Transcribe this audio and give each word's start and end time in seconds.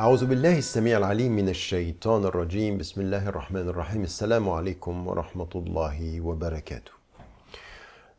أعوذ 0.00 0.26
بالله 0.26 0.58
السميع 0.58 0.98
العليم 0.98 1.32
من 1.32 1.48
الشيطان 1.48 2.24
الرجيم 2.24 2.78
بسم 2.78 3.00
الله 3.00 3.28
الرحمن 3.28 3.68
الرحيم 3.68 4.02
السلام 4.02 4.48
عليكم 4.48 5.06
ورحمة 5.06 5.52
الله 5.54 6.20
وبركاته 6.20 6.92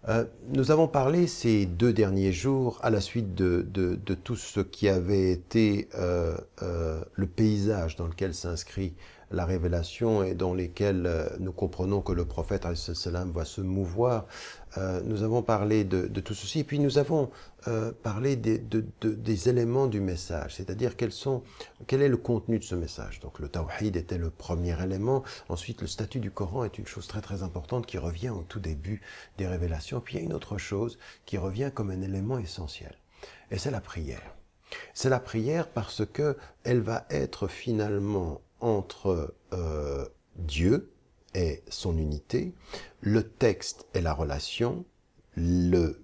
Euh, 0.10 0.24
nous 0.54 0.72
avons 0.72 0.88
parlé 0.88 1.28
ces 1.28 1.66
deux 1.66 1.92
derniers 1.92 2.32
jours 2.32 2.80
à 2.82 2.90
la 2.90 3.02
suite 3.02 3.36
de, 3.36 3.66
de- 3.74 3.96
de 3.96 4.14
tout 4.14 4.38
ce 4.38 4.62
qui 4.62 4.88
avait 4.88 5.32
été 5.32 5.90
euh, 5.96 6.38
euh, 6.62 7.02
le 7.16 7.26
paysage 7.28 7.98
dans 7.98 8.06
lequel 8.08 8.34
s'inscrit 8.34 8.94
la 9.33 9.45
révélation 9.45 10.23
et 10.23 10.35
dans 10.35 10.55
lesquels 10.55 11.07
euh, 11.07 11.29
nous 11.41 11.53
comprenons 11.53 12.01
que 12.03 12.13
le 12.13 12.25
prophète 12.25 12.65
va 12.65 13.45
se 13.45 13.61
mouvoir. 13.61 14.27
Euh, 14.79 15.01
nous 15.05 15.23
avons 15.23 15.43
parlé 15.43 15.85
de, 15.85 16.07
tout 16.21 16.35
ceci 16.35 16.61
et 16.61 16.65
puis 16.65 16.79
nous 16.79 16.99
avons 16.99 17.31
euh, 17.69 17.93
parlé 18.03 18.37
des, 18.37 18.59
de- 18.59 18.85
de- 19.01 19.13
des 19.13 19.49
éléments 19.49 19.87
du 19.87 20.01
message, 20.01 20.55
c'est-à-dire 20.57 20.97
quels 20.97 21.13
sont, 21.13 21.43
quel 21.87 22.03
est 22.03 22.09
le 22.09 22.17
contenu 22.17 22.59
de 22.59 22.65
ce 22.65 22.75
message. 22.75 23.21
Donc 23.21 23.39
le 23.39 23.49
tawhid 23.49 23.97
était 23.97 24.19
le 24.19 24.31
premier 24.31 24.81
élément. 24.83 25.23
Ensuite, 25.49 25.81
le 25.83 25.87
statut 25.87 26.21
du 26.21 26.31
Coran 26.31 26.65
est 26.65 26.79
une 26.79 26.87
chose 26.87 27.07
très 27.07 27.21
très 27.21 27.43
importante 27.43 27.87
qui 27.87 27.99
revient 27.99 28.31
au 28.31 28.45
tout 28.49 28.61
début 28.61 29.03
des 29.39 29.47
révélations. 29.47 30.01
Puis 30.01 30.15
il 30.17 30.21
y 30.21 30.23
a 30.23 30.25
une 30.27 30.33
autre 30.35 30.59
chose 30.59 30.99
qui 31.27 31.39
revient 31.39 31.71
comme 31.75 31.91
un 31.91 32.01
élément 32.03 32.39
essentiel, 32.39 32.95
et 33.51 33.59
c'est 33.59 33.71
la 33.71 33.81
prière. 33.81 34.35
C'est 34.95 35.11
la 35.11 35.21
prière 35.21 35.69
parce 35.69 36.03
que 36.07 36.35
elle 36.65 36.81
va 36.81 37.05
être 37.11 37.47
finalement 37.47 38.41
entre 38.63 39.35
euh, 39.53 40.07
Dieu 40.37 40.91
et 41.35 41.63
son 41.69 41.99
unité, 41.99 42.55
le 43.01 43.29
texte 43.29 43.87
et 43.95 44.01
la 44.01 44.15
relation, 44.15 44.85
le 45.37 45.99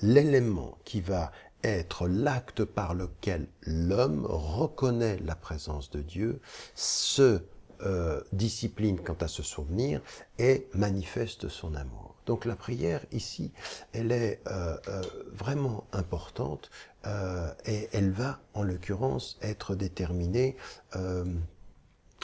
l'élément 0.00 0.78
qui 0.84 1.00
va 1.00 1.30
être 1.62 2.08
l'acte 2.08 2.64
par 2.64 2.94
lequel 2.94 3.46
l'homme 3.62 4.26
reconnaît 4.26 5.18
la 5.24 5.36
présence 5.36 5.90
de 5.90 6.02
Dieu, 6.02 6.40
se 6.74 7.40
euh, 7.82 8.20
discipline 8.32 8.98
quant 9.00 9.16
à 9.20 9.28
se 9.28 9.42
souvenir 9.42 10.00
et 10.38 10.68
manifeste 10.74 11.48
son 11.48 11.74
amour. 11.74 12.16
Donc 12.26 12.44
la 12.44 12.54
prière 12.54 13.04
ici, 13.10 13.52
elle 13.92 14.12
est 14.12 14.40
euh, 14.46 14.76
euh, 14.88 15.02
vraiment 15.32 15.86
importante 15.92 16.70
euh, 17.06 17.52
et 17.66 17.88
elle 17.92 18.10
va 18.10 18.40
en 18.54 18.62
l'occurrence 18.62 19.38
être 19.42 19.74
déterminée 19.74 20.56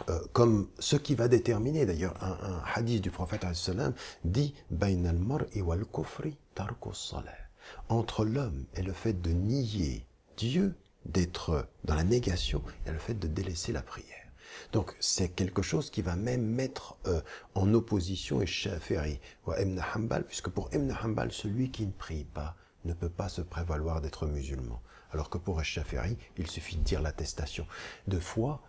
euh, 0.09 0.21
comme 0.33 0.69
ce 0.79 0.97
qui 0.97 1.15
va 1.15 1.29
déterminer, 1.29 1.87
d'ailleurs, 1.87 2.15
un, 2.23 2.33
un 2.33 2.63
hadith 2.75 3.03
du 3.03 3.11
prophète 3.11 3.47
dit. 4.25 4.55
Entre 7.89 8.25
l'homme 8.25 8.65
et 8.75 8.83
le 8.83 8.93
fait 8.93 9.21
de 9.21 9.31
nier 9.31 10.07
Dieu, 10.37 10.75
d'être 11.05 11.69
dans 11.85 11.95
la 11.95 12.05
négation, 12.05 12.63
a 12.87 12.93
le 12.93 12.99
fait 12.99 13.15
de 13.15 13.27
délaisser 13.27 13.73
la 13.73 13.83
prière. 13.83 14.15
Donc 14.73 14.95
c'est 15.01 15.29
quelque 15.29 15.63
chose 15.63 15.91
qui 15.91 16.03
va 16.03 16.17
même 16.17 16.45
mettre 16.45 16.97
euh, 17.07 17.21
en 17.55 17.73
opposition 17.75 18.41
et 18.43 18.47
Shafi'i 18.47 19.21
ou 19.47 19.53
Ibn 19.53 19.81
Hanbal, 19.95 20.25
puisque 20.25 20.49
pour 20.49 20.71
Ibn 20.73 20.93
Hanbal, 21.03 21.33
celui 21.33 21.71
qui 21.71 21.87
ne 21.87 21.93
prie 21.93 22.25
pas 22.25 22.57
ne 22.85 22.93
peut 22.95 23.11
pas 23.11 23.29
se 23.29 23.43
prévaloir 23.43 24.01
d'être 24.01 24.27
musulman. 24.27 24.81
Alors 25.11 25.31
que 25.31 25.39
pour 25.39 25.63
Shafi'i, 25.63 26.17
il 26.37 26.47
suffit 26.47 26.77
de 26.77 26.83
dire 26.83 27.03
l'attestation 27.03 27.67
de 28.07 28.19
foi 28.19 28.63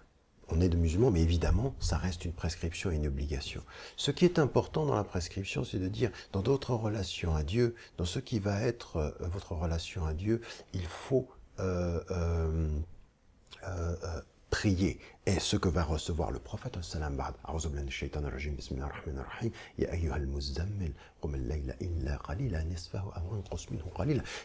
on 0.52 0.62
est 0.62 0.70
de 0.70 0.78
musulmans, 0.78 1.12
mais 1.12 1.22
évidemment, 1.22 1.76
ça 1.80 1.98
reste 1.98 2.26
une 2.26 2.34
prescription 2.34 2.92
et 2.92 2.96
une 2.96 3.08
obligation. 3.08 3.62
Ce 3.96 4.12
qui 4.12 4.26
est 4.26 4.40
important 4.40 4.86
dans 4.86 4.96
la 4.96 5.04
prescription, 5.04 5.64
c'est 5.64 5.80
de 5.80 5.88
dire, 5.88 6.12
dans 6.32 6.42
d'autres 6.42 6.74
relations 6.74 7.36
à 7.36 7.44
Dieu, 7.44 7.76
dans 7.98 8.06
ce 8.06 8.20
qui 8.20 8.40
va 8.40 8.62
être 8.62 8.98
euh, 8.98 9.12
votre 9.20 9.54
relation 9.54 10.06
à 10.06 10.14
Dieu, 10.14 10.42
il 10.74 10.86
faut 10.86 11.28
euh, 11.60 12.02
euh, 12.10 12.82
prier. 14.50 15.00
Et 15.26 15.40
ce 15.40 15.58
que 15.58 15.70
va 15.70 15.84
recevoir 15.84 16.32
le 16.32 16.40
prophète, 16.40 16.82
salam 16.82 17.16
ba'd. 17.16 17.36
Qum 21.22 21.34
al-layla. 21.34 21.74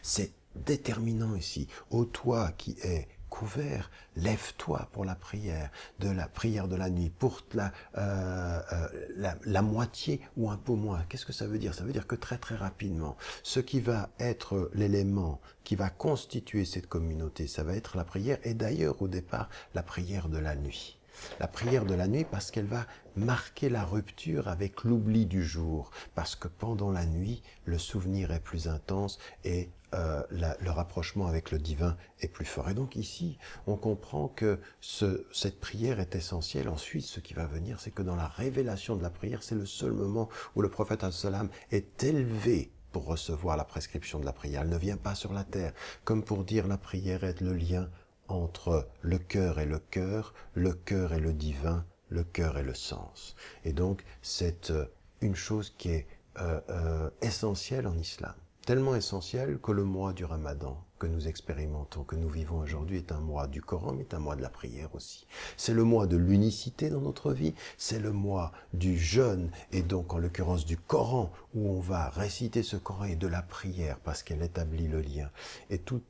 C'est 0.03 0.33
déterminant 0.55 1.35
ici. 1.35 1.69
Ô 1.91 2.05
toi 2.05 2.53
qui 2.57 2.77
es 2.83 3.09
couvert, 3.35 3.91
lève-toi 4.15 4.89
pour 4.93 5.05
la 5.05 5.17
prière, 5.17 5.69
de 5.99 6.09
la 6.09 6.29
prière 6.29 6.69
de 6.69 6.77
la 6.77 6.89
nuit, 6.89 7.11
pour 7.11 7.41
la, 7.53 7.73
euh, 7.99 8.61
euh, 8.73 8.89
la, 9.17 9.37
la 9.45 9.61
moitié 9.61 10.21
ou 10.37 10.51
un 10.51 10.57
peu 10.57 10.75
moins. 10.75 11.05
Qu'est-ce 11.09 11.27
que 11.27 11.33
ça 11.33 11.49
veut 11.49 11.59
dire? 11.59 11.75
Ça 11.75 11.83
veut 11.83 11.93
dire 11.93 12.07
que 12.07 12.15
très 12.15 12.39
très 12.39 12.55
rapidement, 12.55 13.17
ce 13.43 13.59
qui 13.59 13.81
va 13.81 14.11
être 14.21 14.71
l'élément 14.73 15.41
qui 15.65 15.75
va 15.75 15.91
constituer 15.91 16.65
cette 16.65 16.87
communauté, 16.87 17.49
ça 17.49 17.65
va 17.65 17.75
être 17.75 17.97
la 17.97 18.05
prière, 18.05 18.39
et 18.45 18.55
d'ailleurs 18.55 19.03
au 19.03 19.09
départ, 19.09 19.49
la 19.75 19.83
prière 19.83 20.29
de 20.29 20.39
la 20.39 20.55
nuit. 20.55 20.97
La 21.41 21.47
prière 21.49 21.85
de 21.85 21.95
la 21.95 22.07
nuit 22.09 22.25
parce 22.25 22.51
qu'elle 22.51 22.67
va 22.67 22.87
marquer 23.17 23.69
la 23.69 23.85
rupture 23.85 24.49
avec 24.49 24.85
l'oubli 24.85 25.27
du 25.27 25.45
jour, 25.45 25.91
parce 26.15 26.37
que 26.37 26.49
pendant 26.49 26.91
la 26.91 27.07
nuit, 27.07 27.43
le 27.65 27.79
souvenir 27.79 28.33
est 28.33 28.41
plus 28.41 28.69
intense 28.69 29.19
et 29.45 29.71
euh, 29.95 30.23
le 30.31 30.71
rapprochement 30.71 31.29
avec 31.29 31.53
le 31.53 31.59
divin 31.59 31.97
est 32.21 32.27
plus 32.27 32.45
fort. 32.45 32.69
Et 32.69 32.75
donc 32.75 32.97
ici, 32.97 33.39
on 33.69 33.77
comprend 33.77 34.27
que 34.27 34.59
ce- 34.81 35.25
cette 35.33 35.61
prière 35.61 36.01
est 36.01 36.17
essentielle. 36.17 36.69
Ensuite, 36.69 37.05
ce 37.05 37.21
qui 37.21 37.33
va 37.33 37.47
venir, 37.47 37.79
c'est 37.79 37.93
que 37.93 38.03
dans 38.03 38.17
la 38.17 38.27
révélation 38.27 38.97
de 38.97 39.03
la 39.03 39.11
prière, 39.11 39.45
c'est 39.45 39.55
le 39.55 39.67
seul 39.67 39.93
moment 39.93 40.29
où 40.57 40.63
le 40.63 40.69
prophète 40.69 41.09
salam 41.13 41.49
est 41.71 42.03
élevé 42.03 42.73
pour 42.91 43.07
recevoir 43.07 43.57
la 43.57 43.65
prescription 43.65 44.19
de 44.19 44.25
la 44.25 44.33
prière. 44.33 44.63
Elle 44.63 44.69
ne 44.69 44.79
vient 44.79 44.97
pas 44.97 45.15
sur 45.15 45.33
la 45.33 45.45
terre, 45.45 45.73
comme 46.05 46.25
pour 46.25 46.45
dire 46.45 46.67
la 46.67 46.79
prière 46.79 47.23
est 47.23 47.41
le 47.41 47.53
lien 47.53 47.89
entre 48.29 48.89
le 49.03 49.19
cœur 49.19 49.59
et 49.59 49.67
le 49.67 49.79
cœur, 49.79 50.35
le 50.55 50.73
cœur 50.73 51.13
et 51.13 51.21
le 51.21 51.33
divin, 51.33 51.85
le 52.09 52.25
cœur 52.25 52.59
et 52.59 52.63
le 52.63 52.75
sens. 52.75 53.35
Et 53.65 53.73
donc, 53.73 54.05
c'est 54.23 54.71
euh, 54.71 54.87
une 55.21 55.35
chose 55.37 55.75
qui 55.77 55.91
est 55.91 56.07
euh, 56.41 56.61
euh, 56.71 57.11
essentielle 57.23 57.87
en 57.87 57.97
islam. 57.97 58.35
Tellement 58.67 58.95
essentielle 58.97 59.59
que 59.59 59.73
le 59.73 59.85
mois 59.85 60.13
du 60.13 60.25
ramadan 60.25 60.83
que 60.99 61.07
nous 61.07 61.29
expérimentons, 61.29 62.03
que 62.03 62.17
nous 62.17 62.31
vivons 62.31 62.61
aujourd'hui, 62.61 62.97
est 62.97 63.13
un 63.13 63.21
mois 63.21 63.47
du 63.47 63.61
Coran, 63.61 63.93
mais 63.93 64.05
est 64.05 64.15
un 64.15 64.21
mois 64.21 64.37
de 64.37 64.43
la 64.43 64.49
prière 64.49 64.95
aussi. 64.95 65.27
C'est 65.59 65.75
le 65.75 65.85
mois 65.85 66.07
de 66.07 66.17
l'unicité 66.17 66.89
dans 66.89 67.03
notre 67.03 67.33
vie, 67.33 67.55
c'est 67.77 67.99
le 67.99 68.11
mois 68.11 68.53
du 68.73 68.97
jeûne, 68.97 69.51
et 69.71 69.83
donc 69.83 70.15
en 70.15 70.19
l'occurrence 70.19 70.65
du 70.65 70.79
Coran, 70.79 71.31
où 71.55 71.69
on 71.69 71.81
va 71.81 72.09
réciter 72.09 72.63
ce 72.63 72.77
Coran 72.77 73.05
et 73.05 73.17
de 73.17 73.27
la 73.27 73.43
prière, 73.43 73.99
parce 74.01 74.23
qu'elle 74.23 74.43
établit 74.43 74.89
le 74.89 75.03
lien. 75.03 75.31
Et 75.69 75.79
tout 75.79 76.01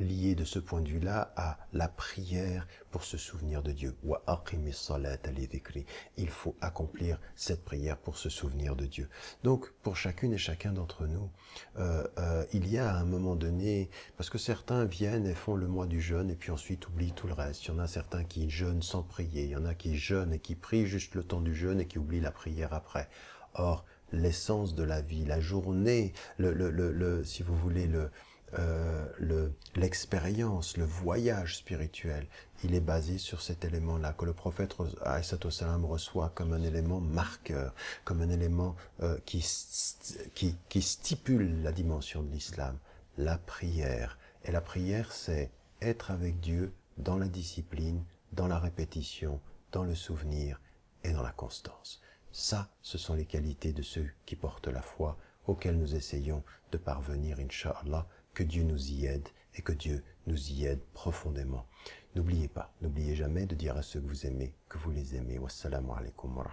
lié 0.00 0.34
de 0.34 0.44
ce 0.44 0.58
point 0.58 0.80
de 0.80 0.88
vue-là 0.88 1.32
à 1.36 1.58
la 1.72 1.88
prière 1.88 2.66
pour 2.90 3.04
se 3.04 3.16
souvenir 3.16 3.62
de 3.62 3.72
Dieu. 3.72 3.96
Il 6.16 6.28
faut 6.28 6.56
accomplir 6.60 7.20
cette 7.34 7.64
prière 7.64 7.96
pour 7.98 8.16
se 8.16 8.28
souvenir 8.28 8.76
de 8.76 8.86
Dieu. 8.86 9.08
Donc, 9.44 9.72
pour 9.82 9.96
chacune 9.96 10.32
et 10.32 10.38
chacun 10.38 10.72
d'entre 10.72 11.06
nous, 11.06 11.30
euh, 11.78 12.06
euh, 12.18 12.44
il 12.52 12.70
y 12.70 12.78
a 12.78 12.90
à 12.90 12.98
un 12.98 13.04
moment 13.04 13.36
donné, 13.36 13.90
parce 14.16 14.30
que 14.30 14.38
certains 14.38 14.84
viennent 14.84 15.26
et 15.26 15.34
font 15.34 15.56
le 15.56 15.66
mois 15.66 15.86
du 15.86 16.00
jeûne 16.00 16.30
et 16.30 16.36
puis 16.36 16.50
ensuite 16.50 16.86
oublient 16.88 17.12
tout 17.12 17.26
le 17.26 17.34
reste. 17.34 17.64
Il 17.64 17.68
y 17.68 17.70
en 17.72 17.78
a 17.78 17.86
certains 17.86 18.24
qui 18.24 18.50
jeûnent 18.50 18.82
sans 18.82 19.02
prier. 19.02 19.44
Il 19.44 19.50
y 19.50 19.56
en 19.56 19.64
a 19.64 19.74
qui 19.74 19.96
jeûnent 19.96 20.32
et 20.32 20.38
qui 20.38 20.54
prient 20.54 20.86
juste 20.86 21.14
le 21.14 21.24
temps 21.24 21.40
du 21.40 21.54
jeûne 21.54 21.80
et 21.80 21.86
qui 21.86 21.98
oublient 21.98 22.20
la 22.20 22.30
prière 22.32 22.72
après. 22.72 23.08
Or, 23.54 23.84
l'essence 24.12 24.74
de 24.74 24.82
la 24.82 25.00
vie, 25.00 25.24
la 25.24 25.40
journée, 25.40 26.12
le, 26.38 26.52
le, 26.52 26.70
le, 26.70 26.92
le- 26.92 27.24
si 27.24 27.42
vous 27.42 27.56
voulez, 27.56 27.86
le, 27.86 28.10
euh, 28.58 29.06
le- 29.18 29.52
l'expérience, 29.74 30.76
le 30.76 30.84
voyage 30.84 31.56
spirituel, 31.56 32.26
il 32.64 32.74
est 32.74 32.80
basé 32.80 33.18
sur 33.18 33.42
cet 33.42 33.64
élément-là 33.64 34.12
que 34.12 34.24
le 34.24 34.32
prophète 34.32 34.74
salam 35.50 35.84
reçoit 35.84 36.30
comme 36.34 36.52
un 36.52 36.62
élément 36.62 37.00
marqueur, 37.00 37.74
comme 38.04 38.22
un 38.22 38.30
élément 38.30 38.76
euh, 39.02 39.18
qui, 39.26 39.44
qui, 40.34 40.56
qui 40.68 40.82
stipule 40.82 41.62
la 41.62 41.72
dimension 41.72 42.22
de 42.22 42.30
l'islam, 42.30 42.78
la 43.18 43.38
prière. 43.38 44.18
Et 44.44 44.52
la 44.52 44.60
prière, 44.60 45.12
c'est 45.12 45.50
être 45.82 46.10
avec 46.10 46.40
Dieu 46.40 46.72
dans 46.98 47.18
la 47.18 47.28
discipline, 47.28 48.02
dans 48.32 48.46
la 48.48 48.58
répétition, 48.58 49.40
dans 49.72 49.84
le 49.84 49.94
souvenir 49.94 50.60
et 51.04 51.12
dans 51.12 51.22
la 51.22 51.32
constance. 51.32 52.00
Ça, 52.32 52.68
ce 52.82 52.96
sont 52.96 53.14
les 53.14 53.26
qualités 53.26 53.72
de 53.72 53.82
ceux 53.82 54.08
qui 54.24 54.36
portent 54.36 54.68
la 54.68 54.82
foi, 54.82 55.18
auxquelles 55.46 55.78
nous 55.78 55.94
essayons 55.94 56.42
de 56.72 56.78
parvenir, 56.78 57.38
Inch'Allah, 57.38 58.06
que 58.36 58.42
Dieu 58.42 58.64
nous 58.64 58.90
y 58.92 59.06
aide 59.06 59.26
et 59.54 59.62
que 59.62 59.72
Dieu 59.72 60.04
nous 60.26 60.50
y 60.52 60.66
aide 60.66 60.82
profondément. 60.92 61.66
N'oubliez 62.14 62.48
pas, 62.48 62.70
n'oubliez 62.82 63.16
jamais 63.16 63.46
de 63.46 63.54
dire 63.54 63.78
à 63.78 63.82
ceux 63.82 63.98
que 63.98 64.06
vous 64.06 64.26
aimez 64.26 64.52
que 64.68 64.76
vous 64.76 64.90
les 64.90 65.16
aimez. 65.16 65.38
Wassalamu 65.38 65.92
alaikum 65.96 66.36
wa. 66.36 66.44